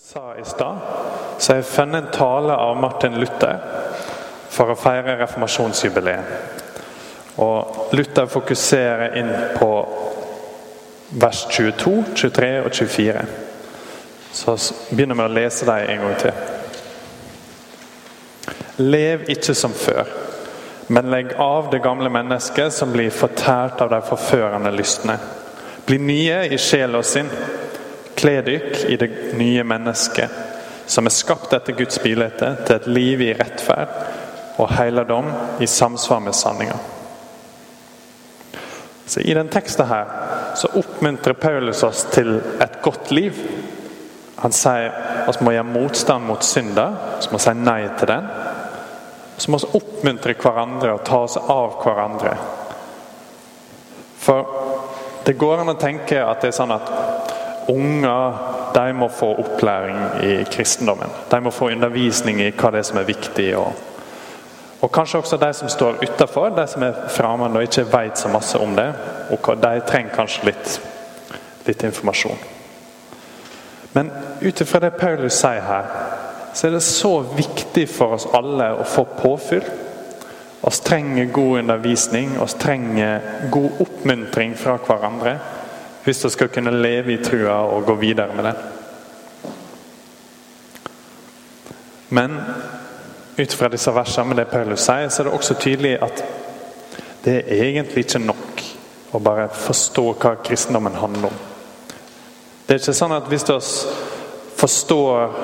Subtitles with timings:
[0.00, 0.76] sa i stad,
[1.38, 3.58] så har jeg funnet en tale av Martin Luther
[4.48, 6.24] for å feire reformasjonsjubileet.
[7.42, 9.70] Og Luther fokuserer inn på
[11.18, 13.26] vers 22, 23 og 24.
[14.38, 14.56] Så
[14.90, 16.32] begynner vi å lese dem en gang til.
[18.78, 20.06] Lev ikke som før,
[20.94, 25.18] men legg av det gamle mennesket som blir fortært av de forførende lystne.
[25.86, 27.30] Bli nye i sjel og sinn.
[28.18, 30.30] Kle dykk i det nye mennesket,
[30.90, 33.92] som er skapt etter Guds bilde, til et liv i rettferd
[34.58, 35.28] og heiligdom
[35.62, 36.78] i samsvar med sanninga.
[39.06, 40.10] Så I den teksten her
[40.58, 43.38] så oppmuntrer Paulus oss til et godt liv.
[44.42, 44.90] Han sier
[45.24, 48.28] at vi må gjøre motstand mot synder, så må vi si nei til den.
[49.38, 52.34] Så må vi oppmuntre hverandre og ta oss av hverandre.
[54.18, 54.50] For
[55.24, 56.92] det går an å tenke at det er sånn at
[57.68, 58.38] unger
[58.74, 61.10] de må få opplæring i kristendommen.
[61.30, 63.56] De må få undervisning i hva det er som er viktig.
[63.56, 63.72] og
[64.80, 68.28] og kanskje også de som står utafor, de som er fremmede og ikke vet så
[68.28, 68.94] masse om det.
[69.30, 70.80] og De trenger kanskje litt,
[71.66, 72.38] litt informasjon.
[73.92, 75.90] Men ut ifra det Paulus sier her,
[76.54, 79.66] så er det så viktig for oss alle å få påfyll.
[80.62, 85.38] Vi trenger god undervisning, vi trenger god oppmuntring fra hverandre
[86.08, 88.54] hvis vi skal kunne leve i trua og gå videre med den.
[92.08, 92.38] Men
[93.36, 96.22] ut fra disse versene med det Paulus sier, så er det også tydelig at
[97.26, 98.62] det er egentlig ikke nok
[99.12, 101.36] å bare forstå hva kristendommen handler om.
[102.64, 103.58] Det er ikke sånn at hvis vi
[104.62, 105.36] forstår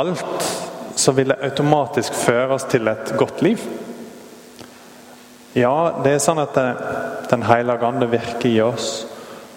[0.00, 0.48] alt,
[0.96, 3.60] så vil det automatisk føre oss til et godt liv.
[5.52, 6.56] Ja, det er sånn at
[7.28, 9.07] Den hellige ande virker i oss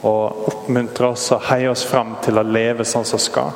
[0.01, 3.51] og oppmuntrer oss og heier oss fram til å leve sånn som skal.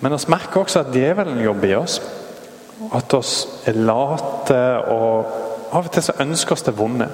[0.00, 1.98] Men vi merker også at djevelen jobber i oss.
[2.94, 3.34] At oss
[3.66, 4.60] er late
[4.92, 5.40] og
[5.74, 7.08] av og til så ønsker oss det vonde.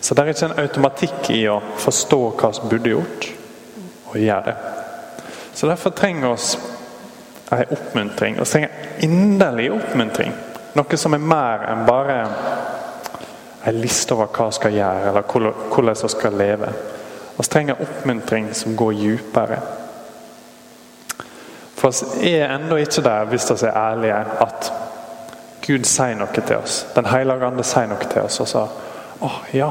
[0.00, 3.28] Så det er ikke en automatikk i å forstå hva vi burde gjort,
[4.12, 4.56] og gjøre det.
[5.56, 6.52] Så derfor trenger oss
[7.50, 8.36] en oppmuntring.
[8.38, 10.34] Vi trenger inderlig oppmuntring.
[10.76, 12.18] Noe som er mer enn bare
[13.66, 15.22] en liste over hva vi skal gjøre, eller
[15.74, 16.68] hvordan vi skal leve.
[17.36, 19.58] Vi trenger oppmuntring som går dypere.
[21.76, 24.72] For vi er ennå ikke der, hvis vi er ærlige, at
[25.66, 26.86] Gud sier noe til oss.
[26.94, 28.66] Den hellige ande sier noe til oss og sa
[29.20, 29.70] å ja.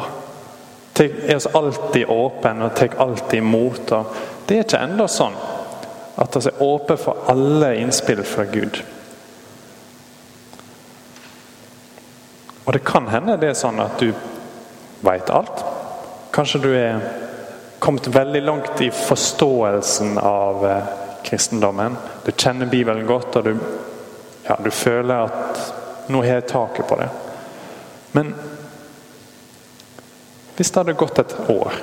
[0.99, 3.93] Er oss alltid åpne og tar alltid imot.
[4.47, 5.35] Det er ikke ennå sånn
[6.15, 8.79] at vi er åpne for alle innspill fra Gud.
[12.65, 14.09] Og det kan hende det er sånn at du
[15.05, 15.61] veit alt.
[16.33, 16.99] Kanskje du er
[17.79, 20.93] kommet veldig langt i forståelsen av eh,
[21.23, 21.97] kristendommen.
[22.25, 23.57] Du kjenner Bibelen godt, og du,
[24.47, 27.09] ja, du føler at nå har jeg taket på det.
[28.17, 28.33] Men
[30.55, 31.77] hvis det hadde gått et år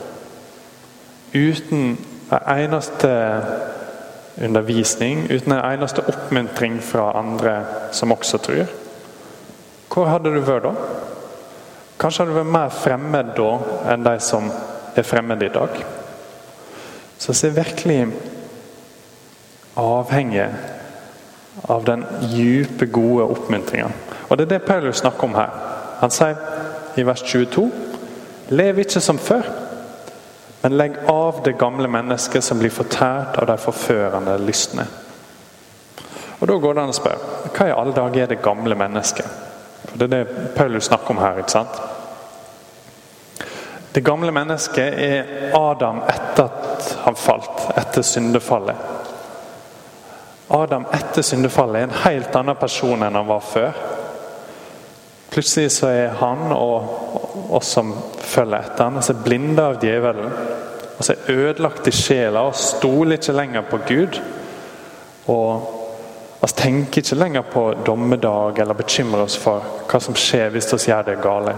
[1.32, 1.96] uten
[2.32, 3.10] en eneste
[4.42, 7.56] undervisning, uten en eneste oppmuntring fra andre
[7.92, 8.70] som også tror,
[9.92, 10.72] hvor hadde du vært da?
[12.00, 13.50] Kanskje hadde du vært mer fremmed da
[13.92, 14.48] enn de som
[14.96, 15.82] er fremmede i dag.
[17.18, 17.98] Så vi er virkelig
[19.78, 20.48] avhengig
[21.68, 23.90] av den dype, gode oppmuntringa.
[24.28, 25.50] Og Det er det Paulus snakker om her.
[26.00, 26.36] Han sier
[26.96, 27.70] i vers 22.:
[28.48, 29.42] Lev ikke som før,
[30.62, 34.86] men legg av det gamle mennesket som blir fortært av de forførende lystne.
[36.40, 39.51] Og Da går det an å spørre hva i alle dager er det gamle mennesket?
[39.88, 41.38] For Det er det Paulus snakker om her.
[41.38, 41.82] ikke sant?
[43.92, 48.76] Det gamle mennesket er Adam etter at han falt, etter syndefallet.
[50.48, 53.76] Adam etter syndefallet er en helt annen person enn han var før.
[55.32, 60.32] Plutselig så er han og oss som følger etter han, altså blinde av djevelen.
[60.96, 64.18] Altså ødelagt i sjela og stoler ikke lenger på Gud.
[65.32, 65.81] Og
[66.42, 70.88] altså tenker ikke lenger på dommedag eller bekymrer oss for hva som skjer hvis vi
[70.90, 71.54] gjør det gale.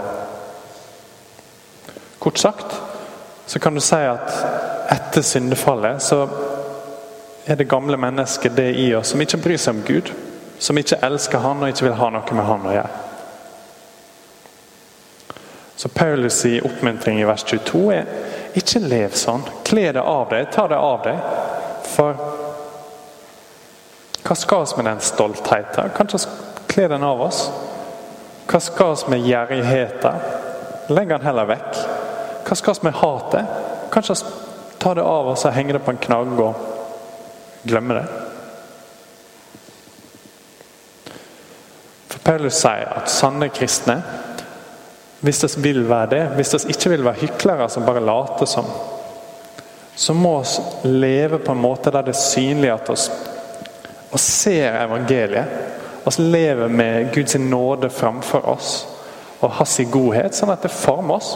[2.19, 2.77] Kort sagt
[3.47, 4.29] så kan du si at
[4.93, 6.29] etter syndefallet så
[7.45, 10.13] er det gamle mennesket det i oss som ikke bryr seg om Gud.
[10.59, 13.01] Som ikke elsker Han og ikke vil ha noe med Han å gjøre.
[15.77, 18.07] Så Paulus' i oppmuntring i vers 22 er
[18.57, 19.43] ikke lev sånn.
[19.67, 21.19] Kle det av deg, ta det av deg.
[21.91, 22.44] For
[24.25, 25.91] hva skal vi med den stoltheten?
[25.97, 26.19] Kanskje
[26.67, 27.51] kle den av oss?
[28.49, 30.23] Hva skal vi med gjerrigheten?
[30.89, 31.81] Legg den heller vekk.
[32.49, 33.59] Hva skal vi med hatet?
[33.93, 34.17] Kanskje
[34.81, 36.63] ta det av oss og henge det på en knagg og
[37.69, 38.07] glemme det.
[42.15, 43.99] For Paulus sier at sanne kristne,
[45.25, 48.69] hvis de vil være det, hvis de ikke vil være hyklere som bare later som,
[49.97, 52.99] så må vi leve på en måte der det er synlig at vi
[54.15, 55.61] og ser evangeliet.
[56.05, 58.73] Vi lever med Guds nåde framfor oss
[59.43, 61.35] og hans godhet, sånn at det former oss.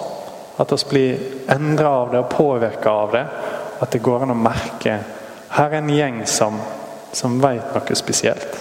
[0.58, 3.24] At vi blir endra av det og påvirka av det.
[3.82, 4.98] At det går an å merke
[5.48, 6.58] her er en gjeng som,
[7.12, 8.58] som vet noe spesielt.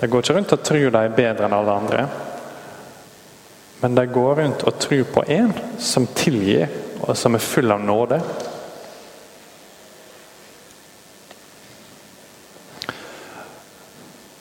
[0.00, 2.04] De går ikke rundt og tror de er bedre enn alle andre.
[3.80, 6.68] Men de går rundt og tror på en som tilgir,
[7.00, 8.20] og som er full av nåde.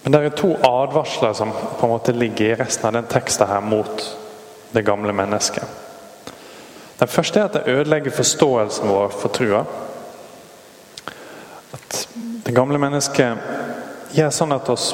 [0.09, 3.45] Men det er to advarsler som på en måte ligger i resten av den teksten
[3.47, 4.17] her mot
[4.71, 5.63] det gamle mennesket.
[6.97, 9.59] Den første er at det ødelegger forståelsen vår for trua.
[11.77, 13.37] At det gamle mennesket
[14.15, 14.87] gjør sånn at oss,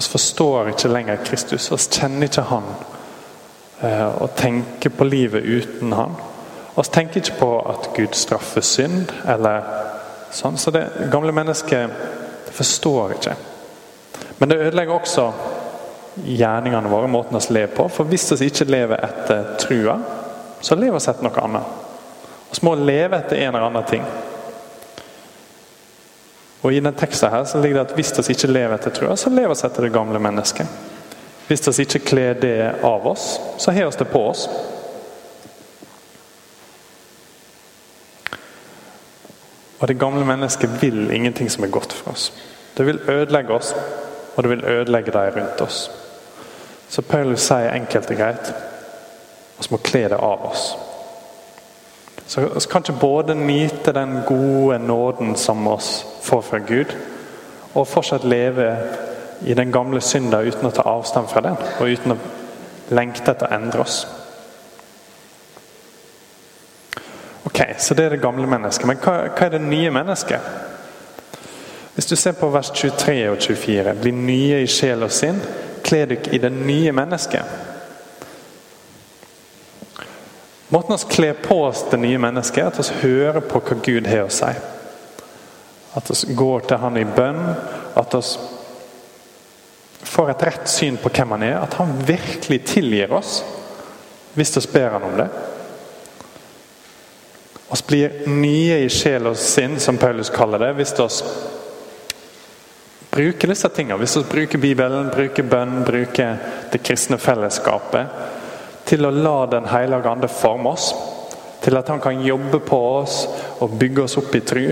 [0.00, 1.68] oss forstår ikke lenger Kristus.
[1.70, 2.66] Oss kjenner ikke Han
[3.86, 6.16] eh, og tenker på livet uten Han.
[6.74, 9.62] Oss tenker ikke på at Gud straffer synd, eller
[10.34, 10.58] sånn.
[10.58, 10.82] Så det
[11.14, 13.36] gamle mennesket forstår ikke.
[14.38, 15.32] Men det ødelegger også
[16.24, 17.88] gjerningene våre, måten vi lever på.
[17.88, 19.98] For hvis vi ikke lever etter trua,
[20.60, 21.76] så lever vi etter noe annet.
[22.48, 24.04] Vi må leve etter en eller annen ting.
[26.62, 29.16] Og I den teksten her så ligger det at hvis vi ikke lever etter trua,
[29.16, 30.66] så lever vi etter det gamle mennesket.
[31.48, 34.48] Hvis vi ikke kler det av oss, så har vi det på oss.
[39.78, 42.32] Og det gamle mennesket vil ingenting som er godt for oss.
[42.76, 43.74] Det vil ødelegge oss,
[44.36, 45.90] og det vil ødelegge de rundt oss.
[46.88, 48.52] Så Paulus sier enkelt og greit
[49.58, 50.68] vi må kle det av oss.
[52.26, 56.94] Så vi kan ikke både nyte den gode nåden som oss får fra Gud,
[57.74, 58.68] og fortsatt leve
[59.42, 62.18] i den gamle synda uten å ta avstand fra den, og uten å
[62.94, 64.06] lengte etter å endre oss.
[67.44, 68.86] Ok, Så det er det gamle mennesket.
[68.86, 70.67] Men hva, hva er det nye mennesket?
[72.08, 75.42] Du ser på vers 23 og 24, bli nye i sjel og sinn,
[75.84, 77.66] kle dere i det nye mennesket.
[80.72, 84.08] Måten vi kler på oss det nye mennesket, er at vi hører på hva Gud
[84.08, 84.50] har å si.
[85.96, 87.40] At vi går til Han i bønn.
[87.96, 88.22] At vi
[90.08, 91.56] får et rett syn på hvem Han er.
[91.60, 93.42] At Han virkelig tilgir oss
[94.36, 95.28] hvis vi ber Han om det.
[97.68, 101.08] Vi blir nye i sjel og sinn, som Paulus kaller det, hvis vi
[103.10, 103.98] bruker disse tingene.
[103.98, 106.36] Hvis vi bruker Bibelen, bruker bønn, bruker
[106.72, 110.92] det kristne fellesskapet til å la Den hellige ande forme oss.
[111.60, 113.26] Til at han kan jobbe på oss
[113.60, 114.64] og bygge oss opp i tru.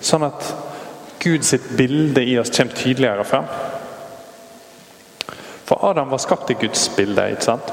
[0.00, 0.52] Sånn at
[1.22, 3.48] Guds bilde i oss kommer tydeligere fram.
[5.66, 7.30] For Adam var skapt i Guds bilde.
[7.32, 7.72] ikke sant?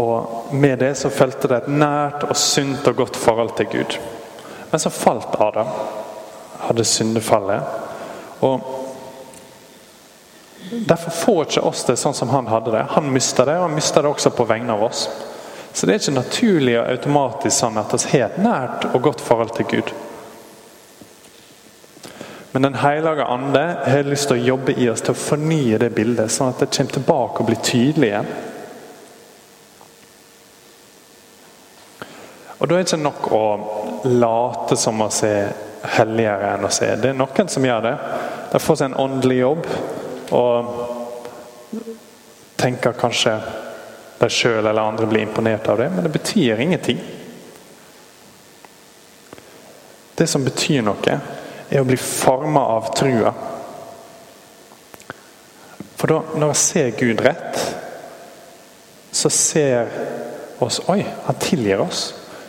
[0.00, 3.98] Og med det så fulgte det et nært og sunt og godt forhold til Gud.
[4.70, 5.68] Men så falt Adam.
[6.68, 7.62] Hadde syndefallet.
[8.44, 8.72] Og
[10.70, 12.86] Derfor får ikke oss det sånn som han hadde det.
[12.96, 15.08] Han mista det, og han mista det også på vegne av oss.
[15.72, 19.22] Så det er ikke naturlig og automatisk sånn at vi har et nært og godt
[19.24, 19.92] forhold til Gud.
[22.54, 25.90] Men Den hellige ande har lyst til å jobbe i oss til å fornye det
[25.90, 28.28] bildet, sånn at det kommer tilbake og blir tydelig igjen.
[32.58, 33.44] Og Da er det ikke nok å
[34.06, 35.34] late som å se
[35.84, 36.88] helligere enn å se.
[36.96, 37.94] Det er noen som gjør det.
[38.52, 39.66] De får seg en åndelig jobb
[40.34, 40.72] og
[42.60, 43.34] tenker kanskje
[44.18, 47.00] de sjøl eller andre blir imponert av det, men det betyr ingenting.
[50.14, 51.18] Det som betyr noe,
[51.68, 53.32] er å bli forma av trua.
[55.98, 57.60] For da, når jeg ser Gud rett,
[59.14, 59.90] så ser
[60.62, 62.06] oss Oi, han tilgir oss.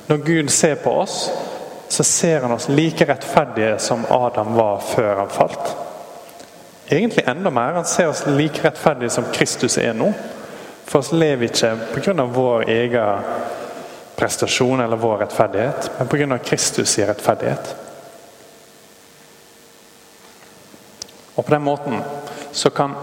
[0.07, 1.29] Når Gud ser på oss,
[1.95, 5.75] så ser han oss like rettferdige som Adam var før han falt.
[6.87, 7.77] Egentlig enda mer.
[7.79, 10.09] Han ser oss like rettferdige som Kristus er nå.
[10.85, 12.25] For oss lever ikke pga.
[12.25, 13.29] vår egen
[14.15, 16.37] prestasjon eller vår rettferdighet, men pga.
[16.37, 17.75] Kristus' i rettferdighet.
[21.35, 22.03] Og På den måten
[22.51, 22.95] så kan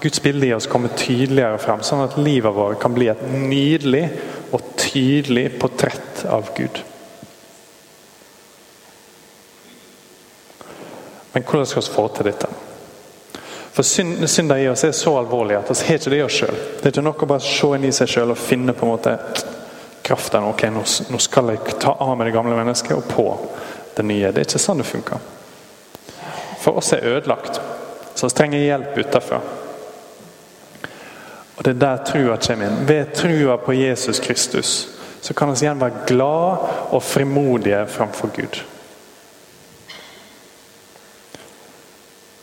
[0.00, 4.10] Guds bilde i oss komme tydeligere frem, sånn at livet vårt kan bli et nydelig
[4.52, 6.84] og tydelig portrett av Gud.
[11.36, 12.46] Men hvordan skal vi få til dette?
[13.72, 16.54] For synd, i oss er så alvorlig at vi har ikke det i oss sjøl.
[16.56, 18.92] Det er ikke nok å bare se inn i seg sjøl og finne på en
[18.94, 19.12] måte
[20.06, 20.46] kraften.
[20.48, 23.26] Ok, nå, nå, skal jeg ta av meg det gamle mennesket og på
[23.98, 24.30] det nye.
[24.32, 25.26] Det er ikke sånn det funker.
[26.62, 27.60] For oss er ødelagt,
[28.14, 29.40] så vi trenger hjelp utenfra.
[31.58, 32.80] Og Det er der trua kommer inn.
[32.88, 34.72] Ved trua på Jesus Kristus
[35.20, 38.62] så kan vi igjen være glad og frimodige framfor Gud.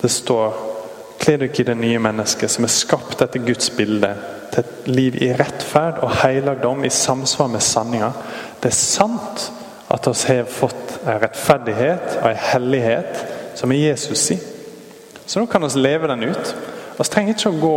[0.03, 0.53] Det står
[1.23, 4.09] Kle dere i det nye mennesket som er skapt etter Guds bilde,
[4.51, 8.09] til et liv i rettferd og helligdom i samsvar med sanninga.
[8.59, 9.45] Det er sant
[9.87, 13.23] at vi har fått en rettferdighet og en hellighet
[13.55, 14.37] som er Jesus si.
[15.23, 16.53] Så nå kan vi leve den ut.
[16.99, 17.73] Vi trenger ikke å gå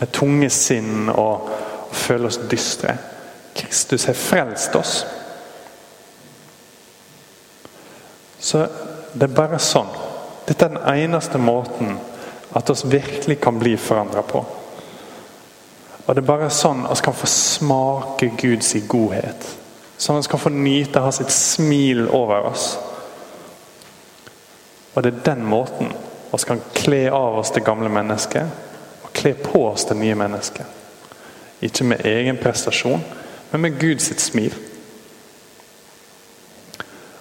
[0.00, 1.52] med tunge sinn og
[1.92, 2.96] føle oss dystre.
[3.52, 5.00] Kristus har frelst oss.
[8.40, 8.64] Så
[9.12, 9.99] det er bare sånn.
[10.50, 11.92] Dette er den eneste måten
[12.58, 14.40] at oss virkelig kan bli forandra på.
[16.06, 19.44] Og Det er bare sånn vi kan få smake Guds godhet.
[19.94, 22.64] Sånn at vi kan få nyte sitt smil over oss.
[24.94, 25.92] Og det er den måten
[26.32, 30.66] vi kan kle av oss det gamle mennesket og kle på oss det nye mennesket.
[31.62, 33.04] Ikke med egen prestasjon,
[33.52, 34.54] men med Guds smil.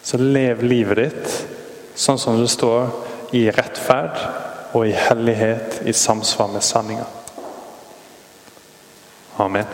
[0.01, 1.37] Så lev livet ditt
[1.93, 4.17] sånn som det står i rettferd
[4.73, 7.05] og i hellighet i samsvar med sanninga.
[9.37, 9.65] Amen.